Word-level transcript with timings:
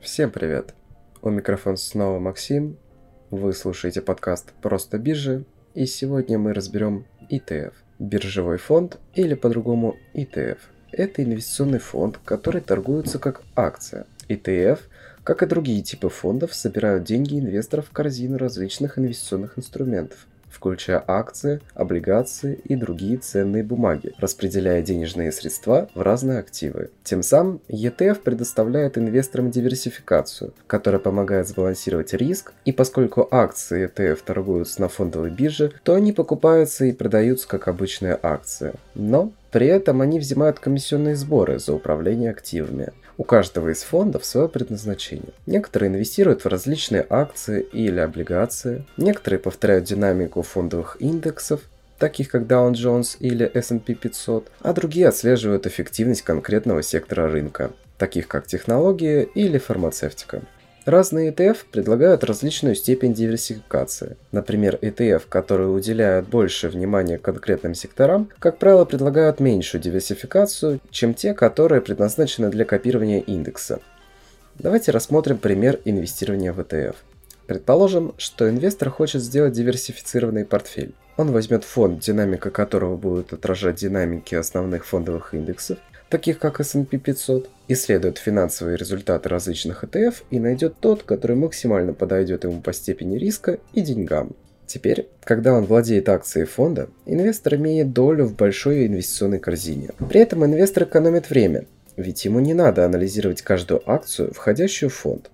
Всем 0.00 0.30
привет! 0.30 0.72
У 1.20 1.28
микрофона 1.28 1.76
снова 1.76 2.18
Максим. 2.18 2.78
Вы 3.30 3.52
слушаете 3.52 4.00
подкаст 4.00 4.54
«Просто 4.62 4.98
биржи», 4.98 5.44
и 5.74 5.84
сегодня 5.84 6.38
мы 6.38 6.54
разберем 6.54 7.04
ETF. 7.30 7.74
Биржевой 7.98 8.56
фонд 8.56 8.98
или 9.14 9.34
по-другому 9.34 9.96
ETF. 10.14 10.56
Это 10.90 11.22
инвестиционный 11.22 11.80
фонд, 11.80 12.18
который 12.24 12.62
торгуется 12.62 13.18
как 13.18 13.42
акция. 13.54 14.06
ETF, 14.30 14.78
как 15.22 15.42
и 15.42 15.46
другие 15.46 15.82
типы 15.82 16.08
фондов, 16.08 16.54
собирают 16.54 17.04
деньги 17.04 17.38
инвесторов 17.38 17.88
в 17.88 17.92
корзину 17.92 18.38
различных 18.38 18.98
инвестиционных 18.98 19.58
инструментов 19.58 20.26
включая 20.50 21.02
акции, 21.06 21.60
облигации 21.74 22.60
и 22.64 22.76
другие 22.76 23.18
ценные 23.18 23.62
бумаги, 23.62 24.12
распределяя 24.18 24.82
денежные 24.82 25.32
средства 25.32 25.88
в 25.94 26.02
разные 26.02 26.38
активы. 26.38 26.90
Тем 27.04 27.22
самым 27.22 27.60
ETF 27.68 28.20
предоставляет 28.20 28.98
инвесторам 28.98 29.50
диверсификацию, 29.50 30.52
которая 30.66 31.00
помогает 31.00 31.48
сбалансировать 31.48 32.12
риск, 32.14 32.52
и 32.64 32.72
поскольку 32.72 33.26
акции 33.30 33.86
ETF 33.86 34.20
торгуются 34.24 34.80
на 34.80 34.88
фондовой 34.88 35.30
бирже, 35.30 35.72
то 35.82 35.94
они 35.94 36.12
покупаются 36.12 36.84
и 36.84 36.92
продаются 36.92 37.48
как 37.48 37.68
обычные 37.68 38.18
акции. 38.20 38.72
Но 38.94 39.32
при 39.50 39.66
этом 39.66 40.00
они 40.00 40.18
взимают 40.18 40.60
комиссионные 40.60 41.16
сборы 41.16 41.58
за 41.58 41.74
управление 41.74 42.30
активами. 42.30 42.90
У 43.20 43.22
каждого 43.22 43.68
из 43.68 43.82
фондов 43.82 44.24
свое 44.24 44.48
предназначение. 44.48 45.34
Некоторые 45.44 45.90
инвестируют 45.90 46.42
в 46.42 46.48
различные 46.48 47.06
акции 47.10 47.60
или 47.60 48.00
облигации, 48.00 48.86
некоторые 48.96 49.38
повторяют 49.38 49.84
динамику 49.84 50.40
фондовых 50.40 50.96
индексов, 51.00 51.60
таких 51.98 52.30
как 52.30 52.44
Dow 52.44 52.72
Jones 52.72 53.18
или 53.18 53.44
S&P 53.44 53.92
500, 53.92 54.50
а 54.62 54.72
другие 54.72 55.06
отслеживают 55.06 55.66
эффективность 55.66 56.22
конкретного 56.22 56.82
сектора 56.82 57.30
рынка, 57.30 57.72
таких 57.98 58.26
как 58.26 58.46
технологии 58.46 59.28
или 59.34 59.58
фармацевтика. 59.58 60.40
Разные 60.90 61.30
ETF 61.30 61.58
предлагают 61.70 62.24
различную 62.24 62.74
степень 62.74 63.14
диверсификации. 63.14 64.16
Например, 64.32 64.76
ETF, 64.82 65.22
которые 65.28 65.68
уделяют 65.68 66.26
больше 66.26 66.68
внимания 66.68 67.16
конкретным 67.16 67.76
секторам, 67.76 68.28
как 68.40 68.58
правило, 68.58 68.84
предлагают 68.84 69.38
меньшую 69.38 69.80
диверсификацию, 69.80 70.80
чем 70.90 71.14
те, 71.14 71.32
которые 71.32 71.80
предназначены 71.80 72.50
для 72.50 72.64
копирования 72.64 73.20
индекса. 73.20 73.78
Давайте 74.58 74.90
рассмотрим 74.90 75.38
пример 75.38 75.78
инвестирования 75.84 76.52
в 76.52 76.58
ETF. 76.58 76.96
Предположим, 77.46 78.12
что 78.18 78.50
инвестор 78.50 78.90
хочет 78.90 79.22
сделать 79.22 79.52
диверсифицированный 79.52 80.44
портфель. 80.44 80.92
Он 81.16 81.30
возьмет 81.30 81.62
фонд, 81.62 82.00
динамика 82.00 82.50
которого 82.50 82.96
будет 82.96 83.32
отражать 83.32 83.76
динамики 83.76 84.34
основных 84.34 84.84
фондовых 84.84 85.34
индексов, 85.34 85.78
таких 86.10 86.38
как 86.38 86.60
S&P 86.60 86.98
500, 86.98 87.48
исследует 87.68 88.18
финансовые 88.18 88.76
результаты 88.76 89.28
различных 89.28 89.84
ETF 89.84 90.16
и 90.30 90.38
найдет 90.38 90.74
тот, 90.80 91.04
который 91.04 91.36
максимально 91.36 91.94
подойдет 91.94 92.44
ему 92.44 92.60
по 92.60 92.72
степени 92.72 93.16
риска 93.16 93.58
и 93.72 93.80
деньгам. 93.80 94.34
Теперь, 94.66 95.08
когда 95.24 95.54
он 95.54 95.64
владеет 95.64 96.08
акцией 96.08 96.46
фонда, 96.46 96.88
инвестор 97.06 97.56
имеет 97.56 97.92
долю 97.92 98.26
в 98.26 98.36
большой 98.36 98.86
инвестиционной 98.86 99.38
корзине. 99.38 99.90
При 100.08 100.20
этом 100.20 100.44
инвестор 100.44 100.84
экономит 100.84 101.30
время, 101.30 101.66
ведь 101.96 102.24
ему 102.24 102.40
не 102.40 102.54
надо 102.54 102.84
анализировать 102.84 103.42
каждую 103.42 103.82
акцию, 103.90 104.32
входящую 104.32 104.90
в 104.90 104.94
фонд. 104.94 105.30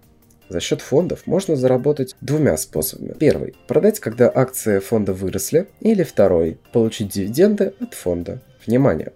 За 0.49 0.61
счет 0.61 0.81
фондов 0.81 1.27
можно 1.27 1.57
заработать 1.57 2.15
двумя 2.21 2.57
способами. 2.57 3.15
Первый– 3.19 3.57
продать, 3.69 3.99
когда 3.99 4.31
акции 4.33 4.79
фонда 4.79 5.13
выросли, 5.13 5.67
или 5.81 6.03
второй– 6.03 6.59
получить 6.73 7.09
дивиденды 7.09 7.75
от 7.81 7.95
фонда. 7.95 8.41
Внимание! 8.65 9.13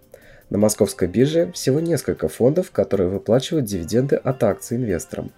На 0.50 0.58
московской 0.58 1.06
бирже 1.06 1.52
всего 1.54 1.78
несколько 1.78 2.28
фондов, 2.28 2.72
которые 2.72 3.08
выплачивают 3.08 3.66
дивиденды 3.66 4.16
от 4.16 4.42
акций 4.42 4.76
инвесторам. 4.76 5.30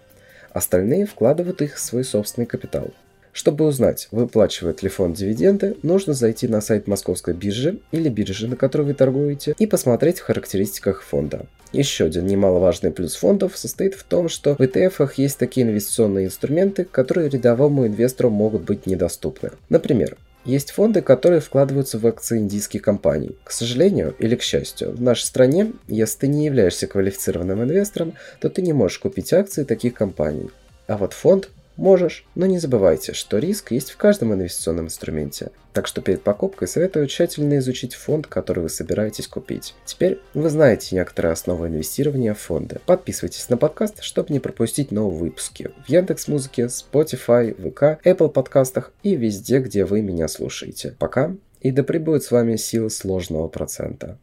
Остальные 0.53 1.07
вкладывают 1.07 1.61
их 1.61 1.77
в 1.77 1.81
свой 1.81 2.03
собственный 2.03 2.47
капитал. 2.47 2.91
Чтобы 3.33 3.67
узнать, 3.67 4.09
выплачивает 4.11 4.83
ли 4.83 4.89
фонд 4.91 5.17
дивиденды, 5.17 5.77
нужно 5.83 6.13
зайти 6.13 6.49
на 6.49 6.61
сайт 6.61 6.87
московской 6.87 7.33
биржи 7.33 7.79
или 7.91 8.11
биржи, 8.11 8.47
на 8.47 8.57
которой 8.57 8.83
вы 8.83 8.95
торгуете, 8.95 9.55
и 9.59 9.67
посмотреть 9.67 10.21
в 10.21 10.25
характеристиках 10.25 11.03
фонда. 11.03 11.47
Еще 11.73 12.05
один 12.05 12.27
немаловажный 12.27 12.91
плюс 12.91 13.15
фондов 13.15 13.57
состоит 13.57 13.95
в 13.95 14.05
том, 14.05 14.29
что 14.29 14.55
в 14.55 14.61
ETF 14.61 15.13
есть 15.17 15.39
такие 15.39 15.67
инвестиционные 15.67 16.27
инструменты, 16.27 16.85
которые 16.85 17.31
рядовому 17.31 17.87
инвестору 17.87 18.29
могут 18.29 18.63
быть 18.63 18.87
недоступны. 18.87 19.53
Например, 19.71 20.19
есть 20.45 20.71
фонды, 20.71 21.03
которые 21.03 21.41
вкладываются 21.41 21.99
в 21.99 22.07
акции 22.07 22.39
индийских 22.39 22.83
компаний. 22.83 23.37
К 23.45 23.51
сожалению 23.51 24.15
или 24.19 24.37
к 24.37 24.43
счастью, 24.43 24.93
в 24.93 25.01
нашей 25.01 25.25
стране, 25.25 25.73
если 25.89 26.19
ты 26.19 26.27
не 26.27 26.47
являешься 26.47 26.87
квалифицированным 26.87 27.63
инвестором, 27.63 28.15
то 28.41 28.49
ты 28.49 28.63
не 28.63 28.73
можешь 28.73 28.99
купить 28.99 29.33
акции 29.33 29.65
таких 29.65 29.95
компаний. 29.95 30.51
А 30.87 30.97
вот 30.97 31.13
фонд 31.13 31.49
Можешь, 31.77 32.25
но 32.35 32.47
не 32.47 32.59
забывайте, 32.59 33.13
что 33.13 33.39
риск 33.39 33.73
есть 33.73 33.91
в 33.91 33.97
каждом 33.97 34.35
инвестиционном 34.35 34.87
инструменте. 34.87 35.51
Так 35.73 35.87
что 35.87 36.03
перед 36.03 36.23
покупкой 36.23 36.69
советую 36.69 37.07
тщательно 37.07 37.59
изучить 37.59 37.95
фонд, 37.95 38.27
который 38.27 38.61
вы 38.61 38.69
собираетесь 38.69 39.27
купить. 39.27 39.75
Теперь 39.87 40.21
вы 40.35 40.51
знаете 40.51 40.95
некоторые 40.95 41.33
основы 41.33 41.69
инвестирования 41.69 42.35
в 42.35 42.41
фонды. 42.41 42.81
Подписывайтесь 42.85 43.49
на 43.49 43.57
подкаст, 43.57 44.03
чтобы 44.03 44.33
не 44.35 44.41
пропустить 44.41 44.93
новые 44.93 45.19
выпуски 45.19 45.71
в 45.87 45.89
Яндекс 45.89 46.29
Музыке, 46.29 46.65
Spotify, 46.65 47.55
ВК, 47.55 48.05
Apple 48.07 48.29
подкастах 48.29 48.93
и 49.03 49.17
везде, 49.17 49.61
где 49.61 49.85
вы 49.87 50.03
меня 50.03 50.29
слушаете. 50.29 50.95
Пока 50.99 51.35
и 51.63 51.71
да 51.71 51.83
пребудет 51.83 52.25
с 52.25 52.31
вами 52.31 52.57
сила 52.57 52.89
сложного 52.89 53.49
процента. 53.49 54.19